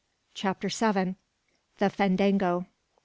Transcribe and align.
CHAPTER 0.33 0.67
SEVEN. 0.71 1.15
THE 1.77 1.91
FANDANGO. 1.91 2.65